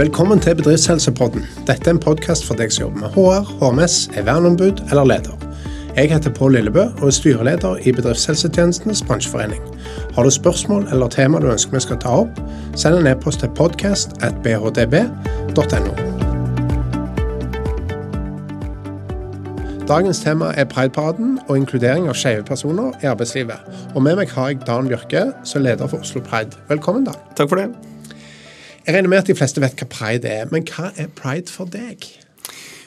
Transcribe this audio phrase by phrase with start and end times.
[0.00, 1.42] Velkommen til Bedriftshelsepodden.
[1.68, 5.36] Dette er en podkast for deg som jobber med HR, HMS, er verneombud eller leder.
[5.92, 9.60] Jeg heter Pål Lillebø og er styreleder i Bedriftshelsetjenestenes bransjeforening.
[10.16, 12.40] Har du spørsmål eller tema du ønsker vi skal ta opp,
[12.80, 15.94] send en e-post til podcast.bhdb.no.
[19.92, 23.60] Dagens tema er Pride-paraden og inkludering av skeive personer i arbeidslivet.
[23.92, 26.56] Og med meg har jeg Dan Bjørke, som leder for Oslo Pride.
[26.72, 27.20] Velkommen, Dan.
[27.36, 27.89] Takk for det.
[28.86, 31.68] Jeg regner med at de fleste vet hva pride er, men hva er pride for
[31.70, 32.06] deg?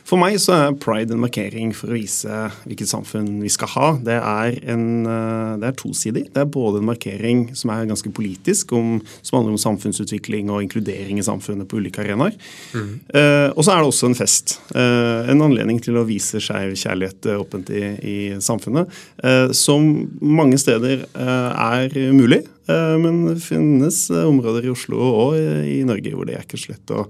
[0.03, 3.89] For meg så er pride en markering for å vise hvilket samfunn vi skal ha.
[4.03, 6.25] Det er, en, eh, det er tosidig.
[6.33, 10.65] Det er både en markering som er ganske politisk, om, som handler om samfunnsutvikling og
[10.65, 12.35] inkludering i samfunnet på ulike arenaer.
[12.75, 12.89] Mm.
[13.15, 14.57] Eh, og så er det også en fest.
[14.75, 18.91] Eh, en anledning til å vise skeiv kjærlighet åpent i, i samfunnet.
[19.23, 19.87] Eh, som
[20.19, 22.43] mange steder eh, er mulig.
[22.67, 26.75] Eh, men det finnes områder i Oslo og i Norge hvor det er ikke så
[26.75, 27.07] lett å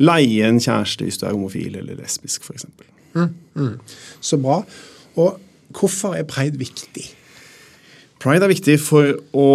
[0.00, 2.66] leie en kjæreste hvis du er homofil eller lesbisk, f.eks.
[3.14, 3.74] Mm, mm.
[4.20, 4.62] Så bra.
[5.20, 5.40] Og
[5.78, 7.08] hvorfor er pride viktig?
[8.22, 9.50] Pride er viktig for å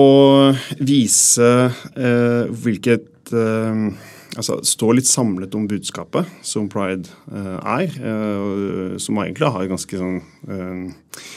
[0.84, 1.50] vise
[1.96, 3.90] eh, hvilket eh,
[4.38, 9.98] Altså stå litt samlet om budskapet som pride eh, er, eh, som egentlig har ganske
[9.98, 10.84] sånn eh,
[11.18, 11.37] Eh,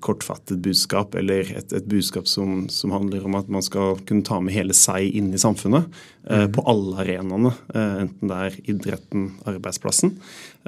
[0.00, 4.40] kortfattet budskap, eller et, et budskap som, som, handler om at man skal kunne ta
[4.42, 5.88] med hele seg inn i samfunnet.
[6.28, 6.52] Eh, mm.
[6.56, 7.54] På alle arenaene.
[7.74, 10.14] Eh, enten det er idretten, arbeidsplassen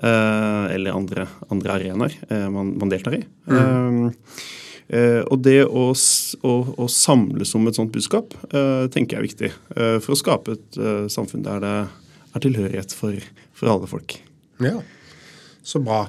[0.02, 3.22] eh, eller andre, andre arenaer eh, man, man, deltar i.
[3.50, 4.10] Mm.
[4.90, 9.50] Eh, og det å, å, å, samles om et sånt budskap tenker jeg er viktig
[10.02, 10.78] for å skape et
[11.12, 11.74] samfunn der det
[12.34, 13.14] er tilhørighet for,
[13.54, 14.16] for alle folk.
[14.62, 14.80] Ja,
[15.62, 16.04] så bra.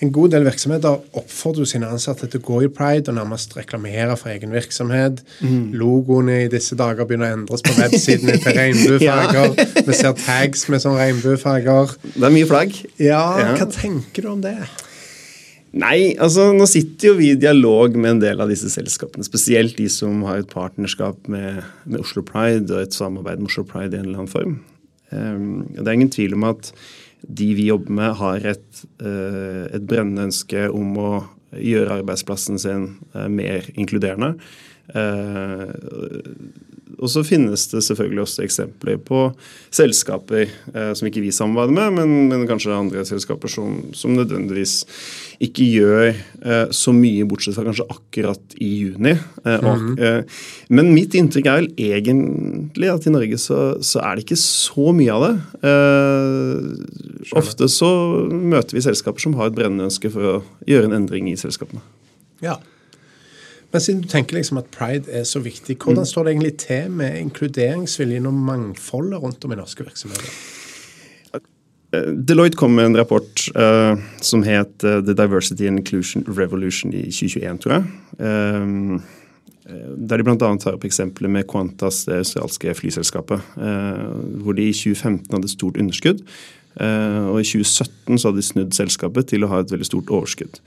[0.00, 4.14] En god del virksomheter oppfordrer sine ansatte til å gå i pride og nærmest reklamere
[4.16, 5.20] for egen virksomhet.
[5.44, 5.74] Mm.
[5.76, 9.58] Logoene i disse dager begynner å endres på websidene til regnbuefarger.
[9.60, 9.82] ja.
[9.90, 11.98] Vi ser tags med sånn regnbuefarger.
[12.14, 12.78] Det er mye flagg.
[12.96, 14.56] Ja, ja, Hva tenker du om det?
[15.70, 19.26] Nei, altså nå sitter jo vi i dialog med en del av disse selskapene.
[19.26, 23.68] Spesielt de som har et partnerskap med, med Oslo Pride og et samarbeid med Oslo
[23.68, 24.56] Pride i en eller annen form.
[25.12, 26.72] Um, det er ingen tvil om at
[27.22, 31.12] de vi jobber med, har et, eh, et brennende ønske om å
[31.56, 34.36] gjøre arbeidsplassen sin eh, mer inkluderende.
[37.00, 39.30] Eh, og så finnes det selvfølgelig også eksempler på
[39.72, 44.84] selskaper eh, som ikke vi samarbeider med, men, men kanskje andre selskaper som, som nødvendigvis
[45.40, 49.14] ikke gjør eh, så mye, bortsett fra kanskje akkurat i juni.
[49.44, 50.24] Eh, og, mm -hmm.
[50.68, 54.92] men mitt inntrykk er vel egentlig at i Norge så, så er det ikke så
[54.92, 55.36] mye av det.
[57.32, 57.90] ofte så
[58.30, 61.80] møter vi selskaper som har et brennende ønske for å gjøre en endring i selskapene.
[62.42, 62.56] Ja,
[63.72, 66.10] men siden du tenker liksom at pride er så viktig, hvordan mm.
[66.12, 70.32] står det egentlig til med inkluderingsviljen og mangfoldet rundt om i norske virksomheter?
[71.92, 76.92] Eh, Deloitte kom med en rapport uh, som het uh, The Diversity and Inclusion Revolution
[76.94, 77.88] i 2021, tror jeg.
[78.18, 79.02] Um,
[80.10, 80.34] der de bl.a.
[80.34, 83.42] tar opp eksempler med Qantas, det australske flyselskapet.
[83.54, 84.10] Uh,
[84.42, 86.24] hvor de i 2015 hadde stort underskudd.
[86.80, 90.60] og i 2017 så hadde de snudd selskapet til å ha et veldig stort overskudd.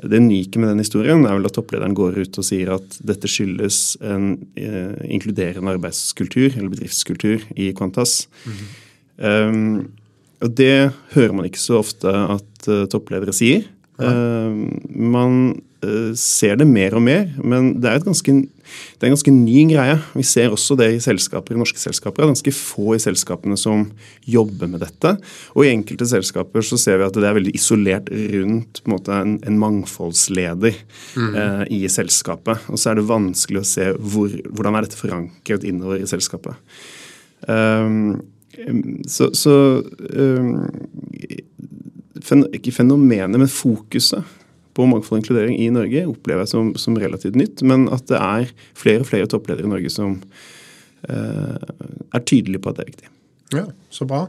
[0.00, 3.28] Det unike med den historien er vel at topplederen går ut og sier at dette
[3.28, 8.28] skyldes en eh, inkluderende arbeidskultur, eller bedriftskultur, i Qantas.
[8.46, 8.70] Mm -hmm.
[9.28, 9.92] um,
[10.42, 13.68] og det hører man ikke så ofte at uh, toppledere sier.
[14.00, 14.50] Uh,
[14.88, 15.62] man
[16.18, 19.96] ser det mer og mer, men det er, ganske, det er, en ganske ny greie.
[20.14, 22.22] Vi ser også det i selskaper, i norske selskaper.
[22.22, 23.88] Det er ganske få i selskapene som
[24.30, 25.16] jobber med dette.
[25.56, 29.16] Og i enkelte selskaper så ser vi at det er veldig isolert rundt en, måte,
[29.16, 30.76] en, en, mangfoldsleder
[31.18, 31.32] mm.
[31.42, 32.68] eh, i selskapet.
[32.70, 36.54] Og så er det vanskelig å se hvor, hvordan er dette forankret innover i selskapet.
[37.50, 38.20] Um,
[39.10, 39.56] så, så
[40.14, 40.68] um,
[42.54, 44.38] ikke fenomenet, men fokuset
[44.76, 47.62] på mangfold og inkludering i Norge opplever jeg som, som, relativt nytt.
[47.66, 50.16] Men at det er flere og flere toppledere i Norge som
[51.08, 51.70] eh,
[52.12, 53.12] er tydelige på at det er viktig.
[53.52, 54.26] Ja, Så bra.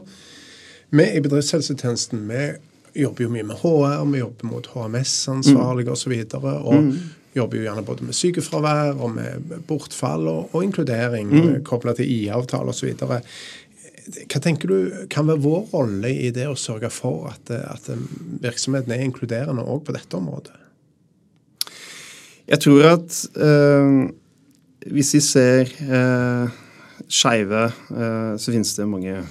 [0.94, 2.46] Vi i bedriftshelsetjenesten vi
[2.94, 5.92] jobber jo mye med HR, vi jobber mot HMS-ansvarlige mm.
[5.96, 6.12] osv.
[6.12, 6.92] Og, så og mm.
[7.34, 11.54] jobber jo gjerne både med sykefravær og med bortfall og, og inkludering mm.
[11.66, 12.92] kobla til IA-avtale osv
[14.04, 17.88] hva tenker du kan være vår rolle i det å sørge for at, at
[18.44, 20.56] virksomheten er inkluderende òg på dette området?
[22.44, 24.10] Jeg tror at øh,
[24.92, 26.52] hvis vi ser øh,
[27.08, 29.22] skeive, øh, så finnes det mange,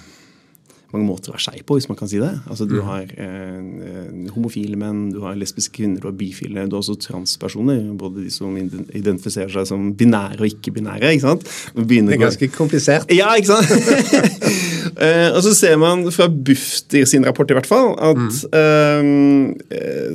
[0.93, 2.31] mange måter å være skeiv på, hvis man kan si det.
[2.47, 6.83] Altså Du har eh, homofile menn, du har lesbiske kvinner, du har bifile, du har
[6.83, 7.81] også transpersoner.
[7.99, 11.15] Både de som identifiserer seg som binære og ikke-binære.
[11.15, 11.47] ikke sant?
[11.73, 13.11] Det er ganske komplisert.
[13.13, 13.73] Ja, ikke sant?
[15.05, 18.21] eh, og så ser man fra Bufdir sin rapport i hvert fall at
[18.53, 19.43] mm.
[19.73, 20.13] eh,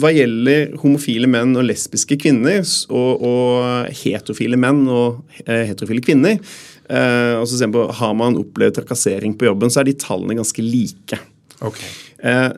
[0.00, 2.62] hva gjelder homofile menn og lesbiske kvinner
[2.92, 6.38] og, og heterofile menn og eh, heterofile kvinner,
[6.84, 9.96] Uh, og så ser man på, Har man opplevd trakassering på jobben, så er de
[9.96, 11.20] tallene ganske like.
[11.64, 11.92] Okay.
[12.24, 12.50] Uh,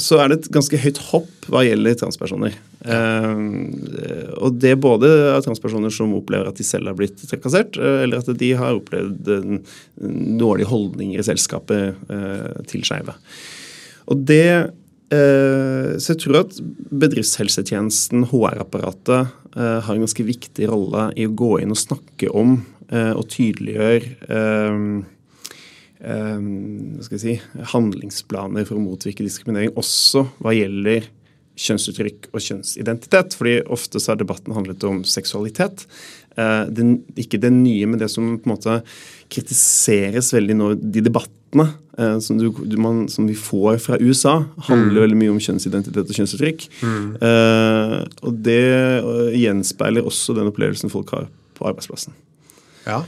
[0.00, 2.56] så er det et ganske høyt hopp hva gjelder transpersoner.
[2.84, 3.34] Uh,
[4.40, 8.32] og det både av transpersoner som opplever at de selv har blitt trakassert, eller at
[8.40, 9.28] de har opplevd
[10.40, 12.00] dårlige holdninger i selskapet
[12.70, 13.16] til skeive.
[14.08, 14.72] Og det
[15.14, 16.56] så jeg tror at
[16.90, 22.56] bedriftshelsetjenesten, HR-apparatet, har en ganske viktig rolle i å gå inn og snakke om
[23.16, 24.06] og tydeliggjør
[24.36, 24.78] eh,
[26.04, 27.36] eh, si,
[27.74, 31.08] handlingsplaner for å motvirke diskriminering, også hva gjelder
[31.54, 33.36] kjønnsuttrykk og kjønnsidentitet.
[33.38, 35.84] fordi ofte så har debatten handlet om seksualitet.
[36.34, 38.80] Den, ikke det nye, men det som på en måte
[39.30, 41.68] kritiseres veldig nå, de debattene
[42.18, 45.04] som, du, man, som, vi får fra USA, handler mm.
[45.04, 46.66] veldig mye om kjønnsidentitet og kjønnsuttrykk.
[46.82, 47.06] Mm.
[47.22, 47.96] Uh,
[48.26, 48.66] og det
[49.38, 52.18] gjenspeiler også den opplevelsen folk har på arbeidsplassen.
[52.86, 53.02] Ja.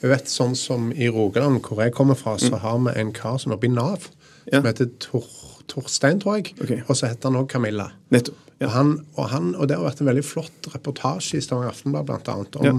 [0.00, 2.60] Jeg vet, sånn som I Rogaland, hvor jeg kommer fra, så mm.
[2.62, 4.06] har vi en kar som jobber i Nav,
[4.46, 4.60] ja.
[4.60, 5.26] som heter Tor,
[5.68, 6.54] Torstein, tror jeg.
[6.56, 6.80] Okay.
[6.86, 7.90] Og så heter han òg Camilla.
[8.14, 8.46] Nettopp.
[8.60, 8.68] Ja.
[8.68, 12.10] Og, han, og, han, og, det har vært en veldig flott reportasje i Stavanger Aftenblad
[12.28, 12.74] annet, om, ja.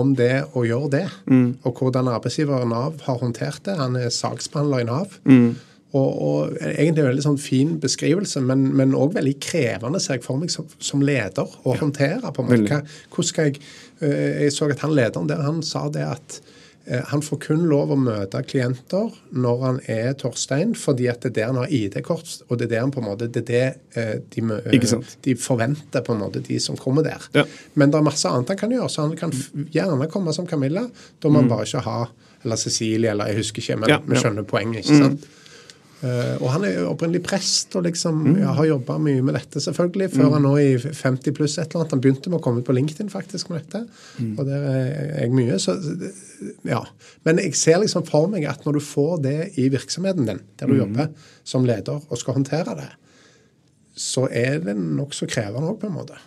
[0.00, 1.06] om det å gjøre det.
[1.28, 1.48] Mm.
[1.68, 3.76] Og hvordan arbeidsgiver Nav har håndtert det.
[3.76, 5.18] Han er saksbehandler i Nav.
[5.28, 5.50] Mm.
[5.96, 10.36] Og, og, egentlig en veldig sånn fin beskrivelse, men òg veldig krevende, ser jeg for
[10.36, 11.80] meg, som, som leder å ja.
[11.80, 12.32] håndtere.
[12.36, 12.82] på en måte.
[13.08, 13.62] hvordan skal jeg
[14.00, 16.36] Eh, jeg så at han lederen der han sa det at
[16.86, 21.32] eh, han får kun lov å møte klienter når han er Torstein, fordi at det
[21.32, 23.48] er der han har ID-kort, og det er der han på en måte, det er
[23.50, 24.44] det eh, de,
[25.26, 27.26] de, forventer, på en måte, de som kommer der.
[27.34, 27.44] Ja.
[27.74, 29.34] Men det er masse annet han kan gjøre, så han kan
[29.74, 30.86] gjerne komme som Camilla.
[31.18, 31.54] Da må han mm.
[31.56, 32.00] bare ikke ha
[32.44, 34.84] Eller Cecilie, eller jeg husker ikke, men ja, vi skjønner poenget.
[34.84, 35.24] ikke sant?
[35.26, 35.37] Mm.
[35.98, 38.36] Uh, og han er jo opprinnelig prest og liksom mm.
[38.38, 40.10] ja, har jobba mye med dette, selvfølgelig.
[40.14, 40.34] Før mm.
[40.36, 41.94] han nå i 50 pluss et eller annet.
[41.96, 43.82] Han begynte med å komme ut på LinkedIn faktisk med dette.
[44.22, 44.30] Mm.
[44.36, 45.58] Og der er jeg mye.
[45.62, 45.74] Så
[46.68, 46.84] ja.
[47.26, 50.70] Men jeg ser liksom for meg at når du får det i virksomheten din, der
[50.70, 50.80] du mm.
[50.84, 52.90] jobber som leder og skal håndtere det,
[53.98, 56.18] så er det nokså krevende òg, på en måte.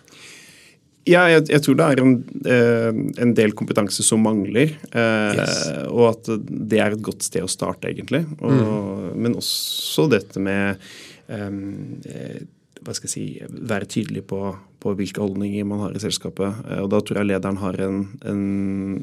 [1.08, 2.12] Ja, jeg, jeg, tror det er en,
[2.46, 2.88] eh,
[3.24, 4.76] en, del kompetanse som mangler.
[4.92, 5.62] Eh, yes.
[5.90, 8.22] Og at det er et godt sted å starte, egentlig.
[8.38, 9.22] Og, mm.
[9.24, 10.78] Men også dette med
[11.26, 12.44] eh,
[12.82, 13.24] hva skal jeg si,
[13.70, 14.40] være tydelig på,
[14.82, 16.62] på, hvilke holdninger man har i selskapet.
[16.82, 18.44] Og Da tror jeg lederen har en, en,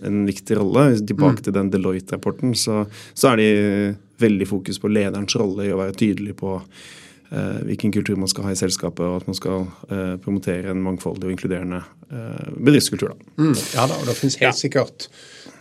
[0.06, 0.92] en viktig rolle.
[1.00, 1.46] Tilbake mm.
[1.48, 3.50] til den Deloitte-rapporten, så, så, er de
[4.24, 6.58] veldig fokus på lederens rolle i å være tydelig på
[7.30, 11.28] hvilken kultur man skal ha i selskapet, og at man skal uh, promotere en mangfoldig
[11.28, 13.12] og inkluderende uh, bedriftskultur.
[13.14, 13.34] Da.
[13.38, 14.56] Mm, ja da, og det finnes helt ja.
[14.58, 15.10] sikkert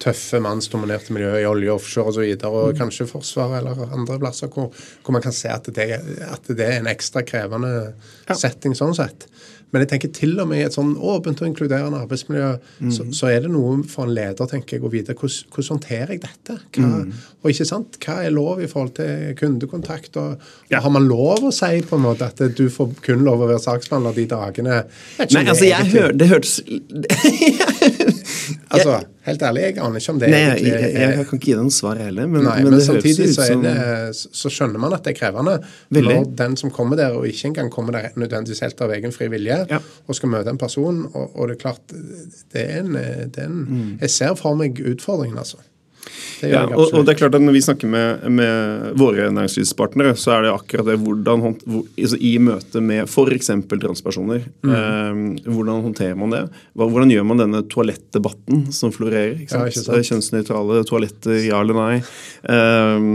[0.03, 2.79] tøffe mannsdominerte miljøer i olje, offshore osv., og, så videre, og mm.
[2.79, 4.71] kanskje Forsvaret eller andre plasser hvor,
[5.03, 5.89] hvor, man kan se at det,
[6.29, 8.37] at det, er en ekstra krevende ja.
[8.39, 9.29] setting sånn sett.
[9.73, 12.51] Men jeg tenker til og med i et sånn åpent og inkluderende arbeidsmiljø,
[12.81, 12.93] mm.
[12.95, 16.15] så, så, er det noe for en leder tenker jeg, å vite hvordan, hvordan håndterer
[16.15, 16.57] jeg dette?
[16.77, 17.27] Hva, mm.
[17.43, 20.17] Og ikke sant, hva er lov i forhold til kundekontakt?
[20.21, 20.81] Og, ja.
[20.85, 23.63] Har man lov å si på en måte at du får kun lov å være
[23.67, 24.81] saksbehandler de dagene?
[25.21, 26.61] Nei, altså jeg hør, Det hørtes
[28.75, 28.99] Altså,
[29.29, 31.55] Helt ærlig, jeg aner ikke om det Nei, egentlig jeg, jeg, jeg, kan ikke gi
[31.55, 32.29] deg noe svar heller.
[32.33, 33.75] Men, Nei, men, men samtidig så, det,
[34.17, 35.57] så, skjønner man at det er krevende
[35.93, 36.15] Veldig.
[36.15, 39.29] når den som kommer der, og ikke engang kommer der nødvendigvis helt av egen fri
[39.33, 39.81] vilje, ja.
[40.07, 41.03] og skal møte en person.
[41.13, 41.97] Og, og, det er klart,
[42.55, 43.91] det er en, det er en mm.
[44.07, 45.61] Jeg ser for meg utfordringen, altså.
[46.47, 50.37] Ja, og, og, det er klart at Når vi snakker med, med våre næringslivspartnere, så
[50.37, 53.51] er det akkurat det hvordan hvor, altså I møte med f.eks.
[53.69, 54.75] transpersoner, mm.
[54.79, 56.45] eh, hvordan håndterer man det?
[56.79, 59.35] Hvordan gjør man denne toalettdebatten som florerer?
[59.43, 59.75] Ikke sant?
[59.75, 61.99] Ja, ikke Kjønnsnøytrale toaletter, ja eller nei?
[62.49, 63.09] Eh,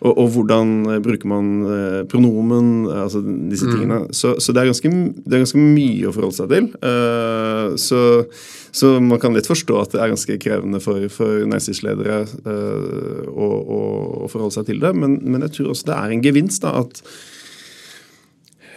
[0.00, 0.74] og, og, hvordan
[1.04, 2.72] bruker man eh, pronomen?
[2.92, 3.72] altså disse mm.
[3.74, 4.00] tingene.
[4.16, 6.68] Så, så det, er ganske, det, er ganske, mye å forholde seg til.
[6.88, 8.02] Eh, så
[8.72, 13.48] så man kan litt forstå at det er ganske krevende for, for næringslivsledere uh, å,
[13.60, 13.80] å,
[14.24, 14.94] å, forholde seg til det.
[14.96, 17.02] Men, men, jeg tror også det er en gevinst da, at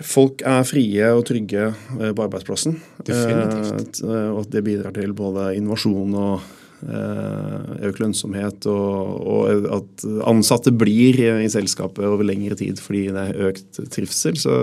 [0.03, 2.75] folk er frie og trygge uh, på arbeidsplassen.
[3.07, 4.03] Definitivt.
[4.03, 6.53] Uh, og at det bidrar til både innovasjon og
[6.85, 13.47] økt lønnsomhet, og, og, at ansatte blir i selskapet over lengre tid fordi det er
[13.47, 14.35] økt trivsel.
[14.37, 14.57] Så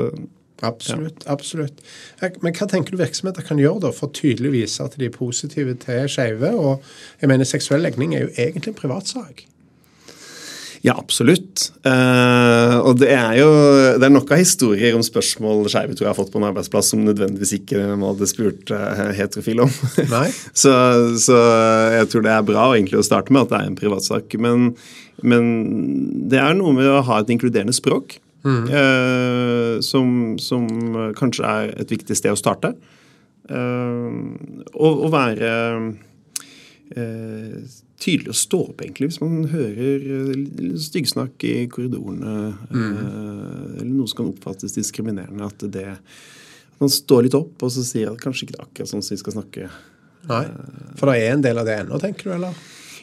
[0.62, 1.24] Absolutt.
[1.24, 1.32] Ja.
[1.34, 1.80] absolutt.
[2.42, 5.14] Men hva tenker du virksomheter kan gjøre da for å tydelig vise at de er
[5.14, 6.52] positive til skeive?
[6.54, 6.84] Og
[7.22, 9.46] jeg mener, seksuell legning er jo egentlig en privatsak.
[10.82, 11.68] Ja, absolutt.
[11.86, 13.50] Uh, og det er jo
[14.00, 16.90] det er nok av historier om spørsmål skeive tror jeg har fått på en arbeidsplass
[16.90, 19.70] som nødvendigvis ikke man hadde spurt uh, heterofile om.
[20.62, 20.72] Så,
[21.22, 21.36] så,
[21.94, 24.34] jeg tror det er bra egentlig å starte med at det er en privatsak.
[24.42, 24.72] Men,
[25.22, 25.46] men
[26.30, 28.64] det er noe med å ha et inkluderende språk mm.
[28.70, 30.66] uh, som, som,
[31.18, 32.74] kanskje er et viktig sted å starte.
[33.52, 35.48] og å være
[38.02, 42.52] tydelig å stå opp, egentlig, hvis man hører eh, styggsnakk i korridorene.
[42.72, 42.92] Mm.
[43.78, 45.48] eller noe som kan oppfattes diskriminerende.
[45.48, 48.68] At, det, at man står litt opp og så sier at kanskje ikke det er
[48.68, 49.72] akkurat sånn som vi skal snakke.
[50.30, 50.44] Nei,
[50.98, 52.34] For det er en del av det ennå, tenker du?
[52.36, 52.58] eller?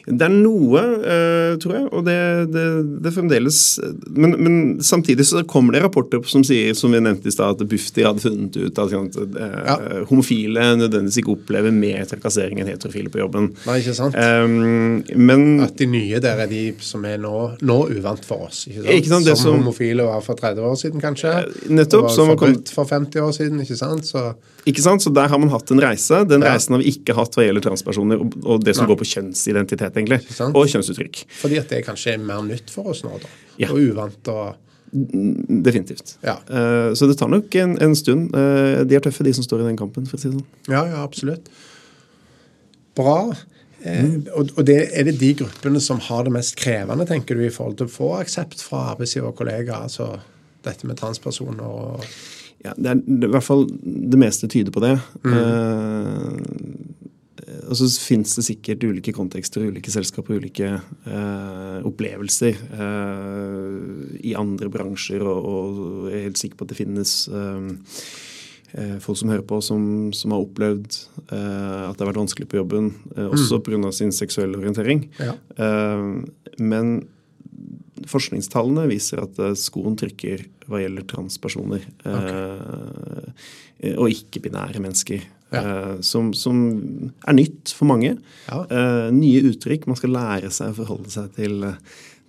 [0.06, 1.86] Det er noe, uh, tror jeg.
[1.90, 2.18] Og det,
[2.54, 2.66] det,
[3.04, 3.60] det fremdeles
[4.06, 7.70] men, men, samtidig så kommer det rapporter som sier, som vi nevnte i stad, at
[7.70, 9.76] Bufdir hadde funnet ut at uh, ja.
[10.10, 13.50] homofile nødvendigvis ikke opplever mer trakassering enn heterofile på jobben.
[13.66, 14.16] Nei, ikke sant?
[14.16, 17.34] Um, men, at de nye der er de som er nå,
[17.66, 18.66] nå uvant for oss.
[18.70, 18.94] ikke sant?
[18.96, 21.34] Ikke sant som, som, homofile var for 30 år siden, kanskje.
[21.70, 22.10] Nettopp.
[22.10, 23.60] Og var forbudt for 50 år siden.
[23.64, 24.08] ikke sant?
[24.08, 24.30] Så
[24.68, 25.02] ikke sant?
[25.02, 26.22] Så der har man hatt en reise.
[26.28, 26.54] Den ja.
[26.54, 28.92] reisen har vi ikke hatt hva gjelder transpersoner og det som Nei.
[28.92, 31.22] går på kjønnsidentitet egentlig, og kjønnsuttrykk.
[31.40, 33.30] Fordi at det kanskje er mer nytt for oss nå, da.
[33.60, 33.70] Ja.
[33.72, 34.32] Og uvant.
[34.32, 34.66] og...
[34.90, 36.16] Definitivt.
[36.26, 36.40] Ja.
[36.50, 38.32] Uh, så det tar nok en, en stund.
[38.34, 40.08] Uh, de er tøffe, de som står i den kampen.
[40.10, 40.48] for å si det sånn.
[40.72, 41.46] Ja, ja, absolutt.
[42.98, 43.20] Bra.
[43.82, 44.26] Eh, mm.
[44.34, 47.54] og, og det, Er det de gruppene som har det mest krevende, tenker du, i
[47.54, 49.86] forhold til å få aksept fra arbeidsgiver og kollegaer?
[49.88, 50.12] Altså
[50.60, 52.02] dette med transpersoner og
[52.60, 54.92] ja, det er, i hvert fall det meste tyder på det.
[55.24, 55.32] Mm.
[55.32, 56.89] Uh,
[57.66, 63.78] og så fins det sikkert ulike kontekster, ulike selskaper, ulike eh, opplevelser eh,
[64.30, 67.14] i andre bransjer, og, og, jeg er helt sikker på at det finnes
[69.02, 70.94] folk som hører på, som, som har opplevd
[71.26, 73.64] at det har vært vanskelig på jobben, også mm.
[73.66, 73.90] pga.
[73.98, 75.08] sin seksuelle orientering.
[75.18, 75.32] Ja.
[76.62, 77.00] men
[78.08, 81.84] forskningstallene viser at eh, skoen trykker hva gjelder transpersoner.
[82.00, 82.40] Okay.
[83.80, 85.24] Eh, og ikke-binære mennesker.
[85.50, 85.62] Ja.
[85.62, 86.60] Eh, som, som,
[87.26, 88.14] er nytt for mange.
[88.46, 88.62] Ja.
[88.70, 89.88] Eh, nye uttrykk.
[89.90, 91.66] Man skal lære seg å forholde seg til,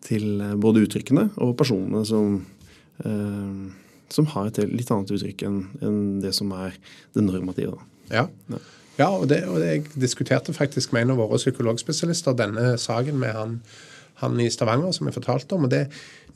[0.06, 2.40] til både uttrykkene og personene som,
[3.06, 6.78] eh, som har et litt annet uttrykk enn, enn det som er
[7.16, 7.80] det normative.
[8.12, 8.28] Ja.
[8.52, 8.64] ja.
[9.00, 13.18] Ja, og, det, og det, jeg diskuterte faktisk med en av våre psykologspesialister denne saken
[13.22, 13.56] med han
[14.22, 15.66] han i Stavanger som jeg fortalte om.
[15.68, 15.86] og det,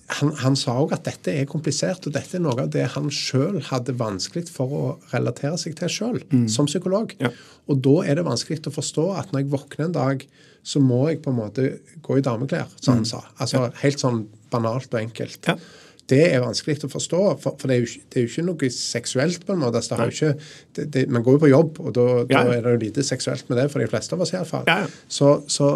[0.06, 3.08] han, han, sa òg at dette er komplisert, og dette er noe av det han
[3.14, 4.84] sjøl hadde vanskelig for å
[5.14, 6.46] relatere seg til sjøl, mm.
[6.52, 7.16] som psykolog.
[7.22, 7.32] Ja.
[7.72, 10.28] Og da er det vanskelig å forstå at når jeg våkner en dag,
[10.66, 11.66] så må jeg på en måte
[12.06, 13.10] gå i dameklær, som han mm.
[13.10, 13.24] sa.
[13.42, 13.72] Altså ja.
[13.82, 14.22] helt sånn
[14.54, 15.50] banalt og enkelt.
[15.50, 15.58] Ja.
[16.06, 18.70] Det er vanskelig å forstå, for, for det, er jo, det, er jo, ikke noe
[18.74, 19.46] seksuelt.
[19.46, 19.82] på en måte.
[19.82, 20.34] Altså, ikke,
[20.78, 23.50] det, det, man går jo på jobb, og da, da, er det jo lite seksuelt
[23.50, 24.34] med det for de fleste av oss.
[24.36, 24.70] i hvert fall.
[25.10, 25.72] Så, så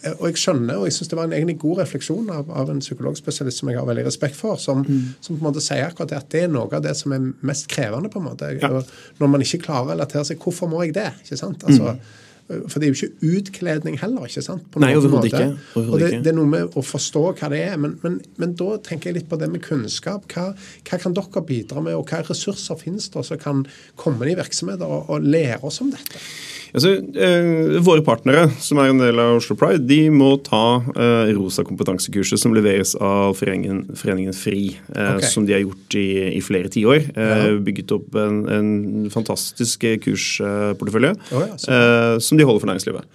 [0.00, 2.80] og jeg skjønner, og jeg syns det var en egentlig god refleksjon av, av, en
[2.80, 5.20] psykologspesialist som jeg har veldig respekt for, som, mm.
[5.20, 7.26] som, på en måte sier akkurat det, at det er noe av det som er
[7.46, 8.08] mest krevende.
[8.12, 8.54] på en måte.
[8.56, 8.80] Ja.
[9.20, 11.10] Når man ikke klarer å relatere seg Hvorfor må jeg det?
[11.24, 11.66] ikke sant?
[11.68, 12.18] Altså, mm.
[12.50, 14.24] For det er jo ikke utkledning heller.
[14.26, 14.64] ikke sant?
[14.72, 15.50] På Nei, overhodet ikke.
[15.78, 17.76] og det, det, er noe med å forstå hva det er.
[17.78, 20.26] Men, men, men, da tenker jeg litt på det med kunnskap.
[20.32, 20.48] Hva,
[20.88, 23.62] hva kan dere bidra med, og hva ressurser finnes det som kan
[24.00, 26.24] komme i virksomheter og, og lære oss om dette?
[26.70, 31.32] Altså, eh, våre partnere, som er en del av Oslo Pride, de må ta eh,
[31.34, 35.30] Rosa kompetansekurset som leveres av Foreningen, Foreningen FRI, eh, okay.
[35.32, 37.10] som de har gjort i, i flere tiår.
[37.10, 37.56] Eh, ja.
[37.66, 43.10] Bygget opp en, en fantastisk kursportefølje oh, ja, eh, som de holder for næringslivet.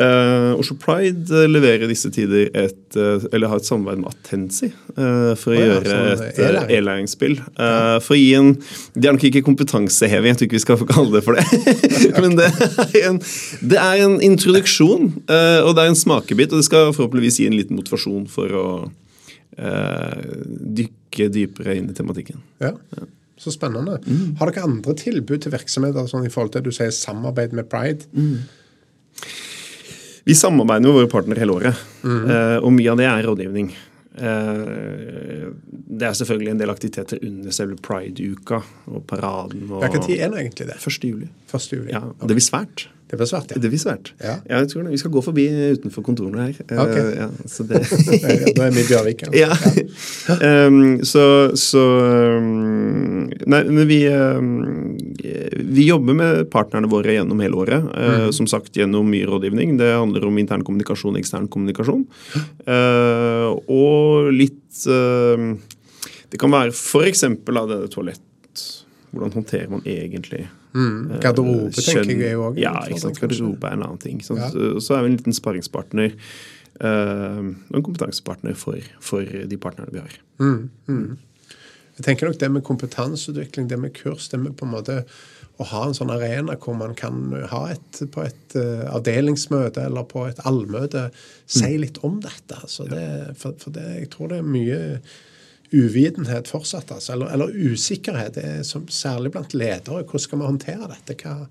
[0.00, 5.52] Eh, Oslo Pride leverer i disse tider et, eller har et samarbeid med Attensi for
[5.52, 7.36] å oh, ja, gjøre et e-læringsspill.
[8.00, 8.54] for å gi en
[8.94, 11.44] Det er nok ikke kompetanseheving, jeg tror ikke vi skal kalle det for det.
[12.22, 12.48] men det
[13.08, 13.18] en,
[13.66, 16.52] det er en introduksjon, uh, og det er en smakebit.
[16.52, 20.22] Og det skal forhåpentligvis gi en liten motivasjon for å uh,
[20.80, 22.42] dykke dypere inn i tematikken.
[22.62, 22.74] Ja.
[22.96, 23.08] ja.
[23.40, 23.98] Så spennende.
[24.06, 24.36] Mm.
[24.40, 28.08] Har dere andre tilbud til virksomheter sånn i forhold til du sier samarbeid med Pride?
[28.16, 28.38] Mm.
[30.26, 32.24] Vi samarbeider med våre partnere hele året, mm.
[32.26, 33.68] uh, og mye av det er rådgivning.
[34.16, 39.66] Det er selvfølgelig en del aktiviteter under selve pride-uka og paraden.
[39.70, 40.78] Og Hvilken tid er det egentlig det?
[40.80, 41.04] 1.
[41.04, 41.28] juli.
[41.52, 41.72] 1.
[41.72, 41.90] juli.
[41.92, 42.28] Ja, okay.
[42.28, 42.86] Det blir svært.
[43.06, 43.60] Det blir svært, ja.
[43.62, 44.08] Det blir svært.
[44.18, 44.32] Ja.
[44.50, 44.90] ja jeg tror det.
[44.96, 45.44] Vi skal gå forbi
[45.76, 46.56] utenfor kontorene her.
[46.66, 47.10] Eh, okay.
[47.14, 47.84] Ja, så det...
[48.56, 49.22] Nå er vi i Bjørvik.
[49.30, 49.52] Ja.
[49.54, 50.66] ja.
[50.66, 51.84] um, så, så
[52.42, 54.96] um, Nei, men vi um,
[55.70, 57.86] Vi jobber med partnerne våre gjennom hele året.
[57.94, 59.76] Uh, Som sagt gjennom mye rådgivning.
[59.78, 62.02] Det handler om intern kommunikasjon ekstern kommunikasjon.
[62.66, 65.54] Uh, og litt uh,
[66.30, 67.24] Det kan være f.eks.
[67.94, 68.22] toalett.
[69.12, 71.20] Hvordan håndterer man egentlig Mm.
[71.24, 72.58] Garderobe tenker jeg òg.
[72.60, 73.16] Ja, ikke sant?
[73.22, 74.18] garderobe er en annen ting.
[74.20, 74.50] Ja.
[74.52, 80.02] Så, så er vi en liten sparringspartner uh, en kompetansepartner for, for, de partnerne vi
[80.02, 80.18] har.
[80.42, 81.54] Mm, mm.
[81.96, 84.98] Jeg tenker nok Det med kompetanseutvikling, det med kurs, det med på en måte
[85.56, 90.04] å ha en sånn arena hvor man kan ha et, på et uh, avdelingsmøte eller
[90.10, 91.08] på et allmøte
[91.46, 91.78] si mm.
[91.84, 92.60] litt om dette.
[92.90, 93.06] Det,
[93.40, 94.82] for, for det, jeg tror det er mye
[95.72, 98.36] uvitenhet fortsatt, altså, eller, eller, usikkerhet.
[98.36, 100.04] Det er som, særlig blant ledere.
[100.04, 101.16] Hvordan skal vi håndtere dette?
[101.22, 101.48] Hva,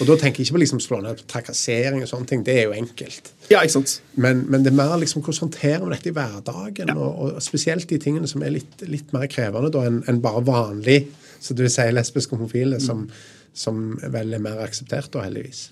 [0.00, 2.42] og da tenker jeg ikke på liksom slå ned trakassering og sånne ting.
[2.46, 3.30] Det er jo enkelt.
[3.46, 3.98] Ja, ikke sant?
[4.18, 6.90] Men, men det er mer liksom hvordan håndterer vi dette i hverdagen?
[6.90, 6.96] Ja.
[6.98, 11.04] Og, og, spesielt de tingene som er litt, litt mer krevende enn en bare vanlig,
[11.38, 12.84] så du vil si lesbiske homofile, mm.
[12.84, 13.06] som,
[13.54, 15.68] som vel er mer akseptert da, heldigvis.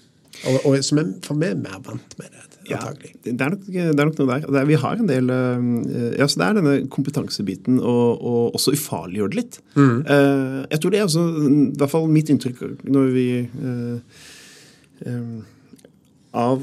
[0.49, 2.49] Og, og som er, for vi er mer vant med det.
[2.71, 4.45] Ja, det er, nok, det er nok noe der.
[4.47, 5.65] Er, vi har en del uh,
[6.15, 9.59] ja, så Det er denne kompetansebiten og, og også ufarliggjøre det litt.
[9.75, 9.97] Mm.
[10.07, 13.27] Uh, jeg tror det er også, i hvert fall mitt inntrykk når vi
[13.65, 14.23] uh,
[16.33, 16.63] Av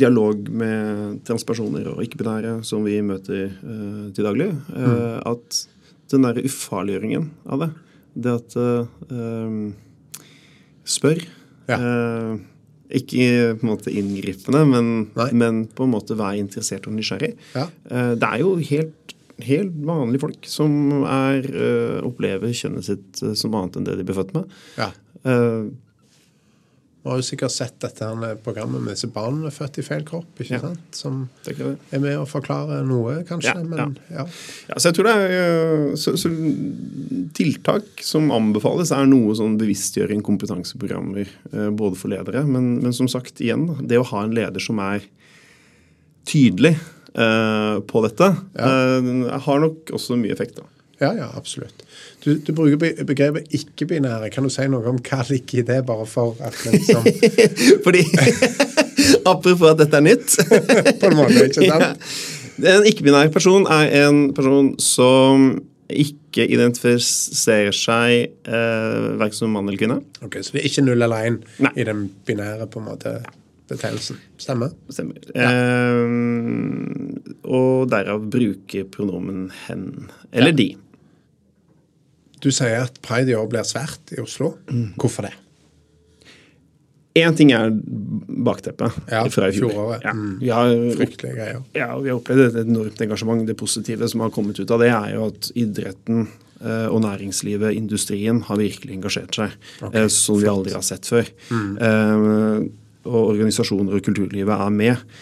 [0.00, 3.52] dialog med transpersoner og ikke-binære som vi møter
[4.16, 5.20] til daglig, mm.
[5.28, 5.60] at
[6.10, 7.68] den derre ufarliggjøringen av det,
[8.24, 8.56] det at
[10.86, 11.22] Spør.
[11.66, 11.78] Ja.
[12.94, 14.90] Ikke på en måte inngripende, men,
[15.34, 17.32] men, på en måte vær interessert og nysgjerrig.
[17.56, 17.66] Ja.
[17.90, 23.34] Eh, det er jo helt, helt vanlige folk som er, eh, opplever kjønnet sitt eh,
[23.38, 24.54] som annet enn det de blir født med.
[24.78, 24.92] Ja.
[27.06, 30.40] Du har jo sikkert sett dette her programmet med disse barna født i feil kropp.
[30.42, 30.58] ikke ja.
[30.58, 30.96] sant?
[30.98, 33.52] Som er med å forklare noe, kanskje.
[33.52, 34.24] Ja, men, ja.
[34.26, 34.74] ja.
[34.74, 36.32] så jeg tror det er så, så
[37.38, 42.42] Tiltak som anbefales, er noe sånn bevisstgjøring, kompetanseprogrammer, eh, både for ledere.
[42.42, 45.06] Men, men som sagt, igjen, det å ha en leder som er
[46.26, 46.74] tydelig
[47.14, 50.58] uh, på dette, uh, har nok også mye effekt.
[50.58, 50.66] da.
[51.00, 51.82] Ja, ja, absolutt.
[52.24, 54.30] Du, du bruker begrepet ikke-binære.
[54.32, 57.04] Kan du si noe om hva ligger i det, bare for at liksom
[57.84, 58.04] Fordi
[59.32, 60.36] Apropos at dette er nytt.
[61.00, 61.86] På en måte, ikke sant?
[62.56, 62.76] Ja.
[62.76, 65.50] En ikke-binær person er en person som
[65.92, 69.98] ikke identifiserer seg eh, verken som mann eller kvinne.
[70.24, 71.36] Ok, Så det er ikke null eller én
[71.76, 73.12] i den binære på en måte
[73.68, 74.18] betegnelsen.
[74.40, 74.72] Stemmer?
[74.90, 75.20] Stemmer.
[75.34, 75.50] Ja.
[75.52, 76.06] Eh,
[77.46, 80.58] og derav bruke pronomen hen eller ja.
[80.62, 80.68] de.
[82.46, 84.54] Du sier at pride i år blir svært i Oslo.
[84.70, 84.94] Mm.
[85.00, 85.34] Hvorfor det?
[87.16, 89.72] Én ting er bakteppet ja, fra i fjor.
[89.72, 90.04] Fjoråret.
[90.04, 90.32] Ja, mm.
[90.52, 91.62] har, Fryktelige greier.
[91.74, 93.46] Ja, vi har opplevd et enormt engasjement.
[93.48, 96.26] Det positive som har kommet ut av det, er jo at idretten
[96.60, 99.56] eh, og næringslivet, industrien, har virkelig engasjert seg.
[99.80, 100.02] Okay.
[100.02, 101.32] Eh, som vi aldri har sett før.
[101.48, 101.72] Mm.
[101.88, 102.68] Eh,
[103.06, 105.16] og organisasjoner og kulturlivet er med.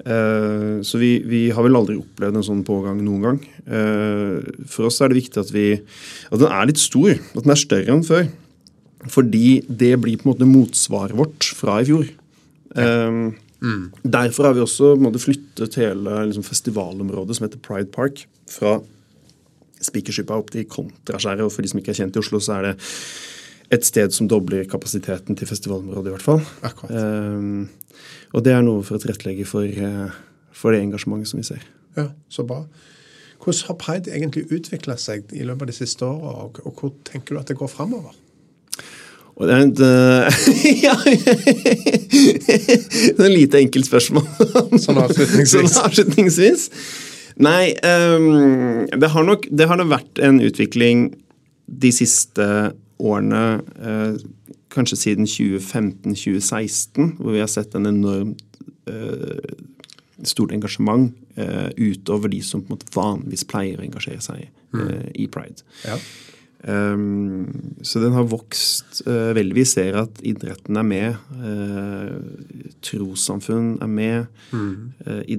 [0.00, 3.40] Eh, så vi, vi, har vel aldri opplevd en sånn pågang noen gang.
[3.66, 5.66] Eh, for oss er det viktig at, vi,
[6.30, 8.30] at den er litt stor, at den er større enn før.
[9.10, 12.08] Fordi det blir på en måte motsvaret vårt fra i fjor.
[12.76, 13.08] Ja.
[13.08, 13.32] Um,
[13.64, 13.84] mm.
[14.04, 18.76] Derfor har vi også måte, flyttet hele liksom, festivalområdet som heter Pride Park, fra
[19.80, 21.46] Spikerskippa opp til Kontraskjæret.
[21.46, 22.74] Og for de som ikke er kjent i Oslo, så er det
[23.70, 26.40] et sted som dobler kapasiteten til festivalområdet, i hvert fall.
[26.90, 27.68] Um,
[28.34, 30.10] og det er noe for å tilrettelegge for, uh,
[30.54, 31.62] for, det engasjementet som vi ser.
[31.98, 32.64] Ja, så bra.
[33.40, 36.92] Hvordan har pride egentlig utvikla seg i løpet av de siste åra, og, og hvor
[37.06, 38.18] tenker du at det går framover?
[39.40, 40.26] Og det er et uh,
[40.86, 40.96] Ja
[43.14, 44.26] et lite enkelt spørsmål.
[44.82, 45.54] sånn avslutningsvis.
[45.54, 46.68] Sånn avslutningsvis.
[47.40, 51.06] Nei, um, det, har nok, det har nok vært en utvikling
[51.70, 52.46] de siste
[53.00, 53.42] årene,
[53.80, 54.14] uh,
[54.70, 58.60] kanskje siden 2015-2016, hvor vi har sett en enormt
[58.90, 59.56] uh,
[60.22, 61.16] stort engasjement
[61.80, 65.14] utover de som på en måte vanligvis pleier å engasjere seg mm.
[65.16, 65.62] i pride.
[65.86, 65.94] Ja.
[66.68, 67.46] Um,
[67.82, 69.54] så den har vokst uh, veldig.
[69.56, 71.16] Vi ser at idretten er med.
[71.32, 74.28] Uh, trossamfunn er med.
[74.52, 74.92] Mm.
[75.06, 75.38] Uh, i,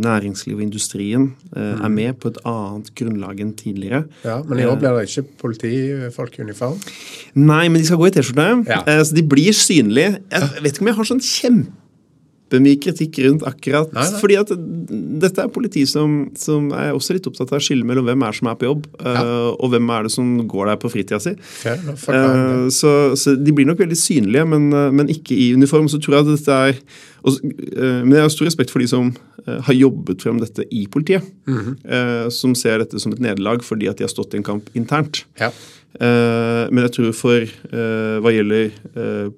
[0.00, 1.84] næringsliv og industrien mm.
[1.84, 4.04] er med på et annet grunnlag enn tidligere.
[4.24, 6.80] Ja, Men i år blir det ikke politifolk i uniform?
[7.34, 8.50] Nei, men de skal gå i T-skjorte.
[8.70, 8.82] Ja.
[9.04, 10.20] så de blir synlige.
[10.32, 11.83] Jeg vet ikke om jeg har sånn kjempe
[12.54, 14.20] kjempemye kritikk rundt akkurat nei, nei.
[14.20, 14.52] fordi at
[15.24, 18.36] dette er politi som, som, er også litt opptatt av å skille mellom hvem er
[18.36, 19.14] som er på jobb, ja.
[19.14, 21.34] uh, og hvem er det som går der på fritida si.
[21.34, 25.88] Okay, uh, så, så, de blir nok veldig synlige, men, uh, men, ikke i uniform.
[25.90, 26.80] Så tror jeg at dette er
[27.24, 31.24] og, Men jeg har stor respekt for de som har jobbet frem dette i politiet.
[31.46, 32.30] Mm -hmm.
[32.30, 35.24] som ser dette som et nederlag fordi at de har stått i en kamp internt.
[35.40, 35.50] Ja.
[36.70, 37.46] Men jeg tror for
[38.20, 38.70] hva gjelder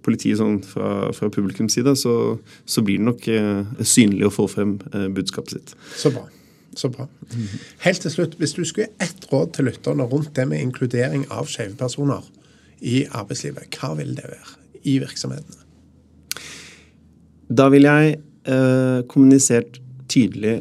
[0.03, 3.29] politiet sånn fra, fra publikums side, så, så, blir det nok
[3.85, 4.79] synlig å få frem
[5.15, 5.75] budskapet sitt.
[5.97, 6.27] Så bra.
[6.77, 7.07] Så bra.
[7.79, 11.49] Helt til slutt, hvis du skulle ett råd til lytterne rundt det med inkludering av
[11.49, 12.25] skeive personer
[12.85, 15.66] i arbeidslivet, hva vil det være i virksomhetene?
[17.49, 18.17] Da vil jeg
[19.11, 19.81] kommunisert
[20.11, 20.57] tydelig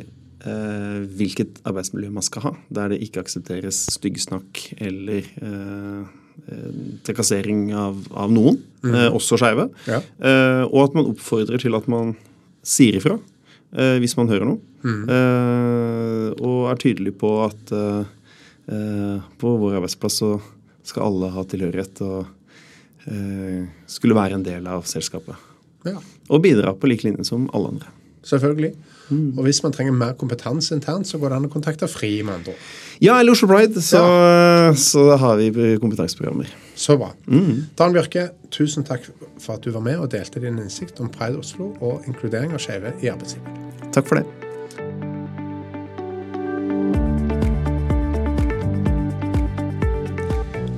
[0.45, 6.01] eh, hvilket arbeidsmiljø man skal ha, der det ikke aksepteres styggsnakk eller eh,
[6.49, 6.71] eh,
[7.07, 8.97] trakassering av, av noen, mm.
[9.15, 9.69] også skeive.
[9.89, 10.01] Ja.
[10.69, 12.15] og at man oppfordrer til at man
[12.65, 13.19] sier ifra
[13.75, 14.61] hvis man hører noe.
[14.85, 15.09] Mm.
[16.45, 17.71] og er tydelig på at
[19.41, 20.29] på vår arbeidsplass så
[20.85, 23.09] skal alle ha tilhørighet og
[23.89, 25.35] skulle være en del av selskapet.
[25.85, 26.01] Ja.
[26.29, 27.93] Og bidra på lik linje som alle andre.
[28.25, 28.73] Selvfølgelig.
[29.09, 29.37] Mm.
[29.37, 32.23] Og hvis man trenger mer kompetanse internt, så går det an å kontakte FRI.
[32.23, 32.53] med andre
[33.01, 34.73] Ja, eller Oslo Pride, så, ja.
[34.73, 36.49] så har vi kompetanseprogrammer.
[36.75, 37.11] Så bra.
[37.27, 37.67] Mm.
[37.77, 39.05] Dan Bjørke, tusen takk
[39.37, 42.63] for at du var med og delte din innsikt om Pride Oslo og inkludering av
[42.63, 43.93] skeive i arbeidslivet.
[43.93, 44.44] Takk for det.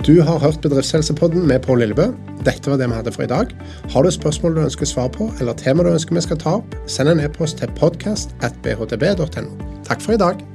[0.08, 2.06] Du har hørt Bedriftshelsepodden med Pål Lillebø.
[2.48, 3.50] Dette var det vi hadde for i dag.
[3.92, 6.78] Har du spørsmål du ønsker svar på, eller tema du ønsker vi skal ta opp,
[6.88, 9.52] send en e-post til bhdb.no.
[9.84, 10.47] Takk for i dag.